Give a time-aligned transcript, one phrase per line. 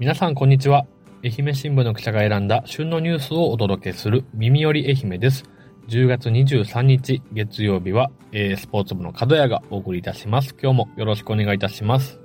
[0.00, 0.86] 皆さんこんにちは。
[1.22, 5.44] 愛媛新聞の記者が選んだ旬のニュースをお届けする耳より愛媛です。
[5.88, 10.54] 10月23日月曜日は、えー、スポーツ部の角谷がお送りいたします。
[10.58, 12.18] 今日もよろしくお願いいたします。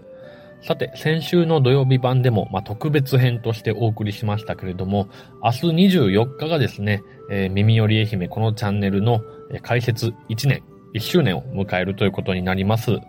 [0.61, 5.09] さて、先週の土曜日版でも、まあ、特別編としてお送りしましたけれども、
[5.43, 9.19] 明日24日がですね、えー、耳より愛媛このチャンネルの
[9.63, 10.63] 開設1年、
[10.93, 12.99] 1周年を迎えるということになります。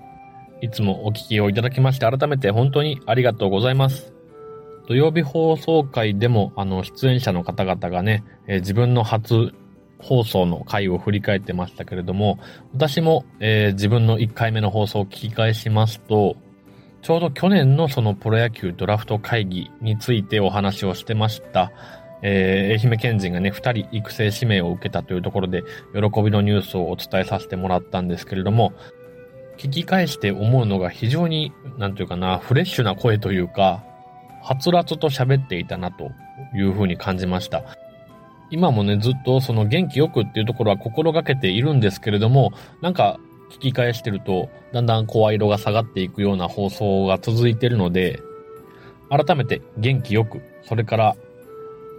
[0.60, 4.15] いつもお聞きをいただきまして改めて本当にありがとうございます。
[4.86, 9.52] 土曜日放送会でも、あの、出演者の方々がね、えー、自分の初
[9.98, 12.38] 放送の回を振り返ってましたけれども、
[12.72, 16.36] 私も、えー、自分の1回目の放送を聞き返しますと、
[17.02, 21.72] ちょうど去年のそのプロ野球ドラフト会議についてお話をしてました。
[22.22, 25.62] えー、愛媛県人がね、二人育成指名を受けたというところで、
[25.94, 28.72] 喜びのニュースをお伝えさせてもらったんですけれども、
[29.56, 33.84] 聞き返して思うのが非常に、なんていうかな、フレッシュな声というか、
[34.46, 36.12] はつらつと喋っていたなと
[36.54, 37.64] いうふうに感じました。
[38.48, 43.18] 今もね、ずっとその元気よくっていうところは心がけているんですけれども、なんか
[43.50, 48.22] 聞き返してると、だんだん声色が下がっていくような放送が続いてるので、
[49.10, 51.16] 改めて元気よく、それから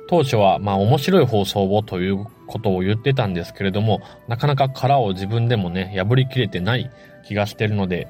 [0.07, 6.89] 当初はまあ面白い放送をということを言ってたんですけれども、なかなか殻を自分でもね、破りきれてない
[7.27, 8.07] 気がしてるので、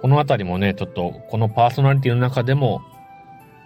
[0.00, 2.82] このあたりもね、ちょっとこのパーソナリティの中でも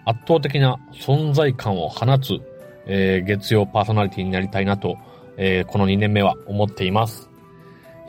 [0.04, 2.40] 圧倒的な存在感を放つ、
[2.86, 4.96] えー、月曜パーソナリティになりたいなと、
[5.36, 7.30] えー、この2年目は思っています。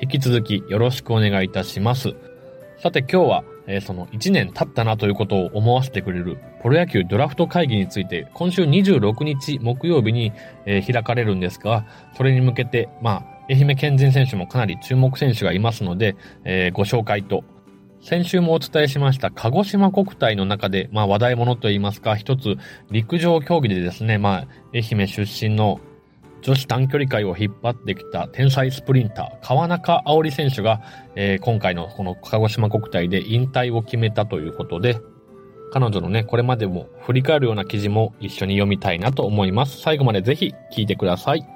[0.02, 2.16] 引き続きよろしくお願いいたします。
[2.80, 10.34] さて今日は、えー、その1年経ったなということを思わせてくれるプロ野球ドラフト会議について今週26日木曜日に、
[10.66, 11.86] えー、開かれるんですが、
[12.18, 17.44] それに向けて、まあ、愛媛県人選手もかなり注目選手がいますので、えー、ご紹介と、
[18.04, 22.58] 先週もお伝えしました鹿児島国体の中で、まあ話題物といいますか、一つ
[22.92, 25.80] 陸上競技でですね、まあ愛媛出身の
[26.42, 30.82] 女子短距離界を引っ張ってきた天才スプリンター、川中葵織選手が、
[31.16, 35.00] えー、今回のこの鹿児島国体で引退を決めたということで、
[35.72, 39.80] 彼女のね、これまでも振り返るような記事も一緒に読みたいなと思います。
[39.80, 41.48] 最後までぜひ聞いてください。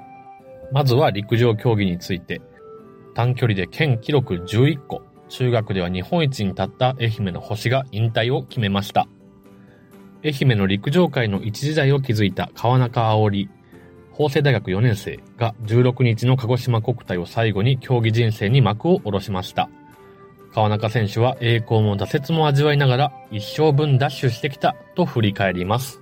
[0.72, 2.40] まずは陸上競技について。
[3.18, 9.06] 短距離で県記録11個、中学では日本一に立った愛媛の星が引退を決めました。
[10.24, 13.48] 愛媛の陸上界の一時代を築いた川中葵、
[14.12, 19.70] 法政大学4年生が16日の鹿児島国体を最後に競技人生に幕を下ろしました。
[20.52, 26.00] 川中選手は栄光も挫折も味わいながら一生分ダッシュしてきたと振り返ります。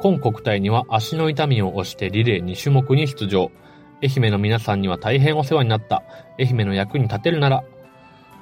[0.00, 3.50] 今国体には足の痛みを押してリレー2種目に出場。
[4.02, 6.04] 愛媛の皆さんには大変お世話になった。
[6.38, 7.64] 愛媛の役に立てるなら。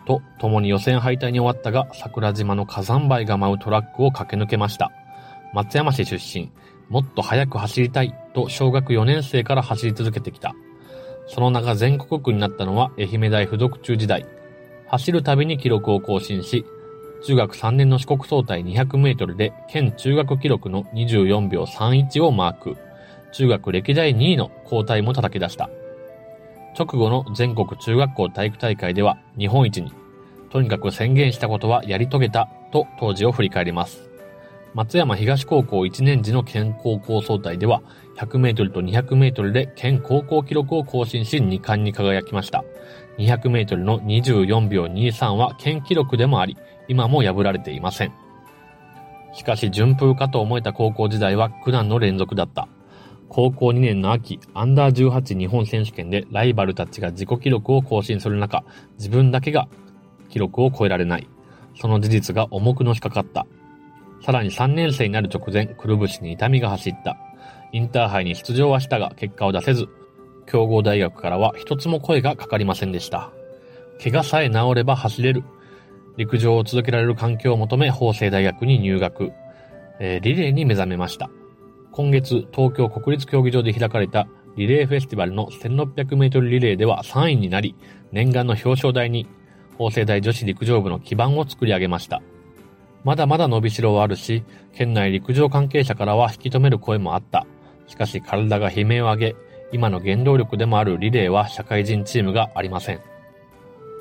[0.06, 4.92] と、共に予選敗退に終わったが、桜島の火山灰が舞うトラックを駆け抜けました。
[5.52, 6.50] 松山市出身。
[6.88, 10.54] もっと速く走りたいと小学4年生から走り続けてきた。
[11.26, 14.26] その名が全国区になったのは愛媛大附属中時代。
[14.88, 16.64] 走るたびに記録を更新し、
[17.24, 22.76] 中学3年の四国総体200メートルで県中学記録の24秒31をマーク。
[23.32, 25.70] 中学歴代2位の交代も叩き出した。
[26.76, 29.92] 直後の全国中学校体育大会では日本一に、
[30.50, 34.08] とにかく宣言したことはやり遂げたと当時を振り返ります。
[34.74, 37.80] 松山東高校1年時の県高校総体では、
[38.16, 42.64] 100メートルと200メートルで県高校記録を更新し2冠に輝きました。
[43.18, 46.56] 200メートルの24秒23は県記録でもあり、
[46.88, 48.12] 今も破られていません。
[49.32, 52.66] しかし順風かと思えた高校時代は苦難の連続だった。
[53.34, 58.62] 高校2年の秋、アンダー18日本選手権でライバルたちが自己記録を更新する中、
[58.96, 59.66] 自分だけが
[60.28, 61.26] 記録を超えられない。
[61.74, 63.44] その事実が重くのしかかった。
[64.22, 67.16] さらに3年生になる直前、くるぶしに痛みが走った。
[67.72, 69.88] インターハイに出場はしたが結果を出せず、
[70.46, 73.32] 強豪大学からは一つも声がかかりませんでした。
[74.00, 75.42] 怪我さえ治れば走れる。
[76.16, 79.32] 陸上を続けられる環境を求め、法政大学に入学。
[79.98, 81.28] えー、リレーに目覚めました。
[81.96, 84.26] 今月、東京国立競技場で開かれた
[84.56, 87.76] リレーフェスティバルの1600メートルリレーでは3位になり、
[88.10, 89.28] 念願の表彰台に、
[89.78, 92.20] 法政大女子陸上部の基盤を作り上げました。
[93.04, 94.42] まだまだ伸びしろはあるし、
[94.72, 97.46] 県内陸上関係者からは引き止める声もあった。
[97.86, 99.36] しかし体が悲鳴を上げ、
[99.70, 103.00] 今の原動力でもあるリレーは社会人チームがありません。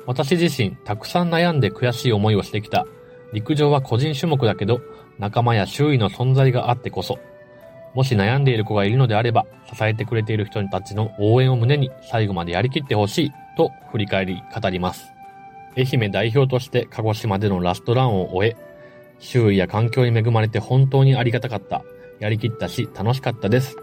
[0.04, 2.88] 私自身、たくさん悩んで悔しい思いをしてきた。
[3.32, 4.80] 陸上は個人種目だけど、
[5.20, 7.20] 仲間や周囲の存在があってこそ。
[7.94, 15.12] もし悩んでいる子がいるのであれば、支えてくれている人たちの応援を胸に最後までやりきってほしい、と振り返り語ります。
[15.76, 18.56] 愛媛代表として鹿児島でのラストランを終え、
[19.18, 21.82] 周囲や環境に恵まれて本当にありがたかった。
[22.20, 23.76] やりきったし楽しかったです。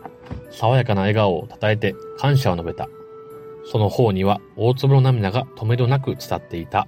[0.52, 2.90] 爽やかな笑顔を称えて感謝を述べた。
[3.66, 6.88] その方には大粒の涙が止めどなく伝っていた。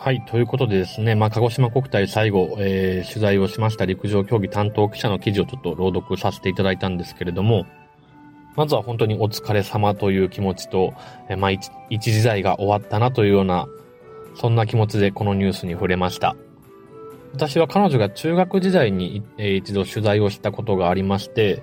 [0.00, 0.22] はい。
[0.22, 7.66] ということでですね、まあ、鹿児島国体最後、えー、取材をしました陸上競技担当記者の記事をちょっと朗読させていただいたんですけれども、
[8.54, 10.94] まずは本当にお疲れ様という気持ちと、
[11.28, 13.66] えー、まあ一、時代が終わったなというような、
[14.36, 16.36] そんな気持ちでこのニュースに触れました。
[17.34, 21.60] 私は彼女が中学時代に、えー、一度取材をしたことがありまして、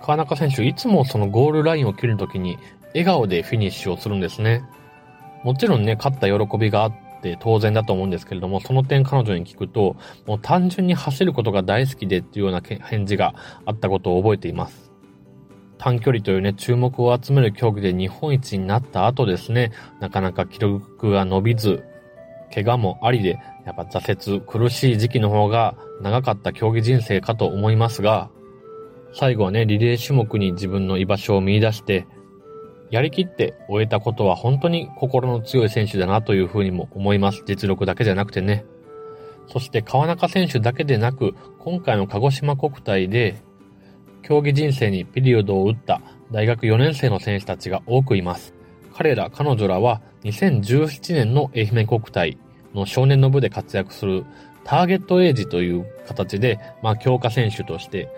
[0.00, 2.56] 川中選手いつもそのゴールラインを切るときに
[2.94, 4.62] 笑顔でフィニッシュをするんですね。
[5.44, 9.96] もちろんね、勝った喜びがあってって当然だと思うんですけれども、その点彼女に聞くと、
[10.26, 13.34] もう単純に走ることが大好きでっていうような返事が
[13.66, 14.90] あったことを覚えています。
[15.78, 21.84] 短距離というね、注目を集める競技で日本一になった後ですね、なかなか記録が伸びず、
[22.52, 28.30] 怪我もありで、やっぱ挫折、苦しい時期の方が長かった競技人生かと思いますが、
[29.12, 32.06] 最後はね、リレー種目に自分の居場所を見出して、
[32.90, 37.44] やりきって終えたことは本当に心の強い選手だなというふうにも思います。
[37.46, 38.64] 実力だけじゃなくてね。
[39.46, 43.42] そして川中選手だけでなく、今回の鹿児島国体で、
[44.22, 46.00] 競技人生にピリオドを打った
[46.30, 48.54] 大学4年生の選手たちが多くいます。
[48.94, 52.38] 彼ら、彼女らは2017年の愛媛国体
[52.74, 54.24] の少年の部で活躍する
[54.64, 58.08] ターゲットエイジという形で、まあ強化選手として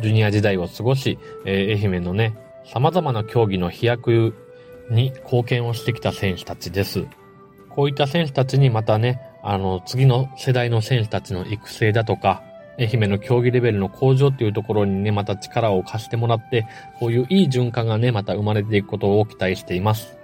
[0.00, 4.34] ジュニア時代を過ごし、えー、愛媛のね、様々な競技の飛躍
[4.90, 7.06] に貢献をしてきた選手たちです。
[7.68, 12.42] こういった選手たちにまたね、あの、次の世代の選手たちの育成だとか、
[12.78, 16.66] 愛媛の競技レベルの向上っていうところにね、また力を貸してもらって、
[16.98, 20.16] こういういい循環がね、また生まれていくことを期待しています。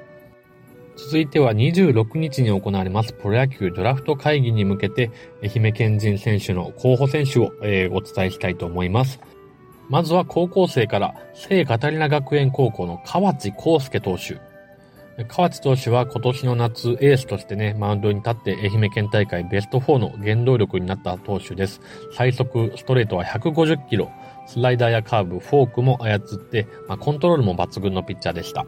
[0.96, 5.10] 続いては26日に行われますプロ野球ドラフト会議に向けて、
[5.42, 9.20] 愛媛県人選手の候補選手を、えー、お伝えしたいと思います。
[9.90, 14.40] まずは高校生から聖カタリナ学園高校の河内康介投手。
[15.25, 21.81] 河内投手は今年の夏エースとしてね、マウンドに立って愛媛県大会ベスト4の原動力になった投手です。
[22.14, 24.12] 最速ストレートは150キロ、
[24.46, 28.66] スライダーやカーブ、フォークも操って、まあ、コントロールも抜群のピッチャーでした。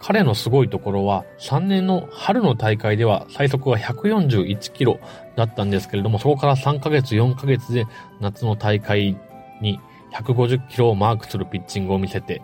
[0.00, 4.98] 彼のすごいところは、3年の春の大会では最速は141キロ
[5.36, 7.86] だったんですけれども、そこから3ヶ月、4ヶ月で
[8.20, 9.16] 夏の大会
[9.60, 9.78] に
[10.12, 12.42] 150キロをマークするピッチングを見せて、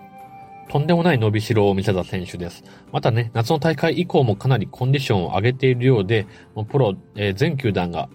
[0.68, 2.62] とんでもない伸びしろを見せた選手です。
[2.92, 6.26] またね、夏の大会以降もかなりコンディションを上げているようで、
[6.68, 8.08] プロ、えー、全球団が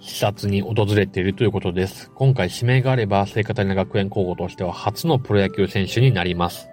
[0.00, 2.10] 視察に訪れているということです。
[2.14, 6.68] 今回指名があれば、聖カタリナ学園高校としては初のプロ野球選手になります。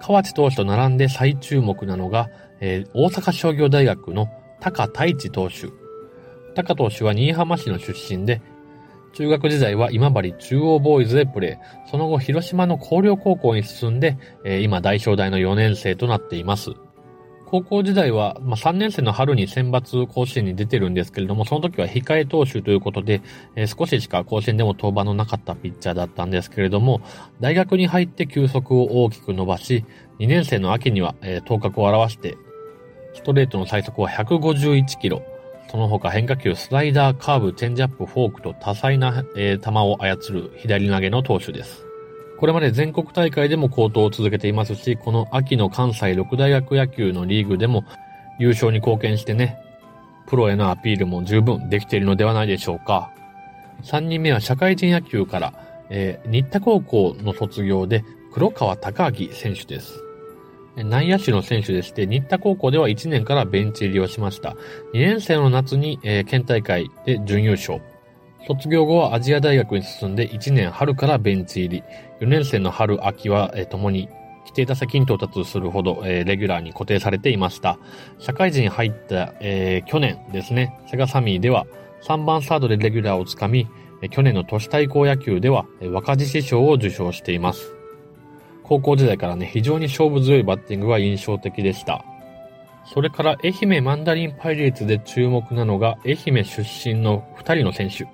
[0.00, 2.28] 河内投手と並んで最注目なのが、
[2.60, 4.28] えー、大阪商業大学の
[4.60, 5.68] 高太一投手。
[6.54, 8.42] 高投手は新居浜市の出身で、
[9.18, 11.90] 中学時代は今治中央ボーイズでプレー。
[11.90, 16.70] その後、広島の広陵高校に進んで、えー、今、大正大の4年生となっています。
[17.46, 23.20] 高校時代は、まあ、3年生の春に選抜甲子園に出てるんですけれども、その時は控え投手ということで、
[23.56, 27.00] えー、少ししか甲子園でも登板のなかったピッチャーだったんですけれども、
[27.40, 29.84] 大学に入って球速を大きく伸ばし、
[30.20, 32.36] 2年生の秋には、えー、頭角を現して、
[33.14, 35.24] ストレートの最速は151キロ、
[35.70, 41.84] その他変化球、スライダー、カーブ、チェンジアップ、フォークと多彩な、えー、球を操る左投げの投手です。
[42.38, 47.84] これまで全国大会でも高騰を続けていますし、この秋の関西六大学野球のリーグでも
[48.38, 49.58] 優勝に貢献してね、
[50.26, 53.10] プロへのアピールも十分できているのではないでしょうか。
[53.82, 55.52] 3人目は社会人野球から、
[55.90, 60.07] えー、新田高校の卒業で黒川隆明選手です。
[60.84, 64.56] 内野手の選手でして、新田高校では1年からベンチ入りをしました。
[64.94, 67.80] 2年生の夏に、えー、県大会で準優勝。
[68.46, 71.84] 卒業後はアジア大学に進んで1年春からベンチ入り。
[72.20, 74.08] 4年生の春、秋は、えー、共に
[74.40, 77.78] 規定打席に到達するほど、えー、レギュラーに固定されていました。
[78.18, 81.66] 社会人に入った、えー、去年ですね、セガサミーでは
[82.04, 83.66] 3番サードでレギュラーをつかみ、
[84.10, 87.77] 去年の都市対抗野球では若獅子賞を受賞しています。
[88.68, 92.04] 高校時代からね、非常に勝負強いバッティングが印象的でした。
[92.84, 98.06] それから愛媛マンダリンパイレーツで注目なのが愛媛出身の2人の選手。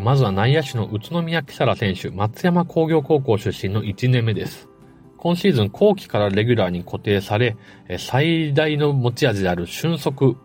[0.00, 4.68] まずは内野手の宇都宮木更選手、松山工業高校出身の1年目です。
[5.16, 7.56] 今シーズン後期からレギュラーに固定され、
[7.98, 10.36] 最大の持ち味である俊足、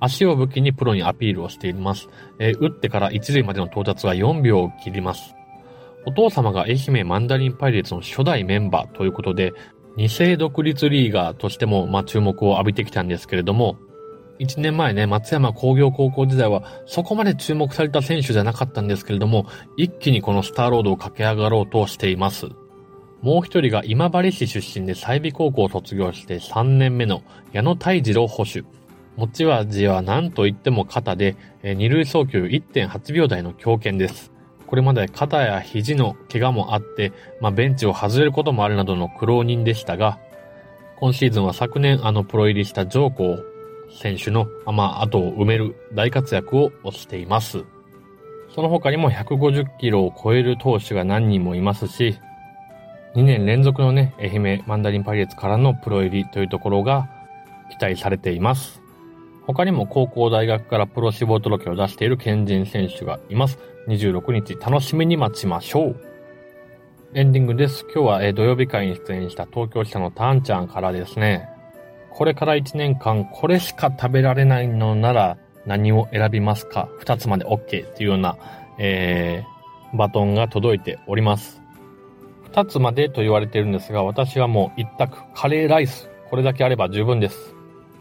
[0.00, 2.08] 足を武器にプロにアピールをしています。
[2.38, 5.34] 打ってから一塁までの到達は4秒を切ります。
[6.06, 9.52] お父様が愛媛マンダリンパイレーツの初代メンバーということで、
[9.96, 13.76] 二世独立リーガーとしても、まあ、注目を浴びてきたんですけれども、
[14.38, 22.46] 1年前ね、松山工業高校時代はそこまで注目された選手じゃなかったんですけれども、一気にこのスターロードを駆け上がろうとしています。
[23.20, 28.64] もう一人が今治市出身で済美高校を卒業して3年目の矢野泰次郎保守。
[29.16, 34.32] 持ち味は何と言っても肩で、二塁送球1.8秒台の強肩です。
[34.68, 40.18] これまで肩や肘の怪我もあって、まあ、ベンチを外れることもあるなどの苦労人でしたが、
[41.00, 43.38] 今シーズンは昨年あのプロ入りした上皇
[43.90, 47.64] 選手の、まあ、後を埋める大活躍をしています。
[48.54, 52.18] その他にも150キロを超える投手が何人もいますし、
[53.14, 57.08] 2年連続のね、愛媛マンダリンパイレーツからのプロ入りというところが
[57.70, 58.82] 期待されています。
[59.46, 63.58] 他にも高校大学からプロ志望届を出している県人選手がいます。
[63.88, 65.96] 26日楽しみに待ちましょう。
[67.14, 67.84] エンディングです。
[67.84, 71.48] 今日は土曜日会に出演した東京支社のターンちゃんからですね、
[72.10, 78.36] これから1年間これしか食べられないのなら何を選びますか ?2 つまで OK っていうような、
[78.78, 81.62] えー、バトンが届いております。
[82.52, 86.10] 2つまでと言われてるんですが、私はもう一択、カレーライス。
[86.28, 87.54] これだけあれば十分です。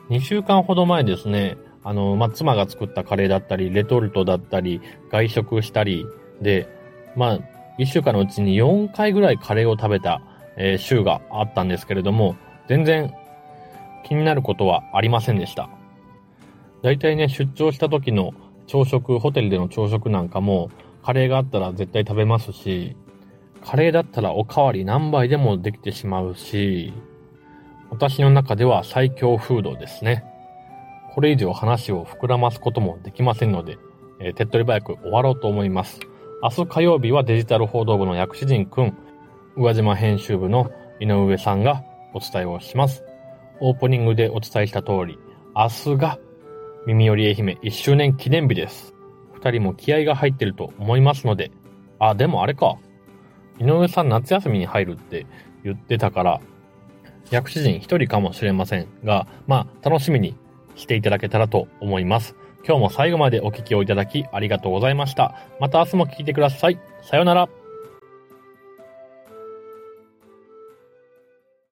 [0.09, 4.81] 2週間ほど前ですね、あの、まあ、妻が作ったカレーだったり、レトルトだったり、
[5.11, 6.05] 外食したり
[6.41, 6.67] で、
[7.15, 7.39] まあ、
[7.79, 10.21] 1週間のうちに4回ぐらいカレーを食べた、
[10.57, 12.35] えー、週があったんですけれども、
[12.67, 13.13] 全然
[14.03, 15.69] 気になることはありませんでした。
[16.81, 18.33] 大体ね、出張した時の
[18.67, 20.69] 朝食、ホテルでの朝食なんかも、
[21.03, 22.95] カレーがあったら絶対食べますし、
[23.65, 26.93] カレーだったらおかわり何杯でもできてしまうし、
[27.89, 30.23] 私の中では最強フードですね。
[31.17, 33.79] これ以上話を膨らますこともできませんので、
[34.19, 35.99] えー、手っ取り早く終わろうと思います。
[36.43, 38.95] 明日火曜日はデジタル報道部の薬師陣くん、
[39.55, 40.69] 宇和島編集部の
[40.99, 41.83] 井上さんが
[42.13, 43.03] お伝えをします。
[43.59, 45.17] オープニングでお伝えした通り、
[45.55, 46.19] 明日が
[46.85, 48.93] 耳より愛媛1周年記念日です。
[49.33, 51.49] 二人も気合が入ってると思いますので、
[51.97, 52.77] あ、でもあれか。
[53.59, 55.25] 井上さん夏休みに入るって
[55.63, 56.41] 言ってたから、
[57.31, 60.35] 薬師陣一人かもしれませんが、まあ、楽しみに
[60.77, 62.35] していただけたらと思います。
[62.65, 65.35] 今日も最後までお聞きをいただきありがとうございました。
[65.59, 66.79] また明日も聞いてください。
[67.01, 67.66] さようなら。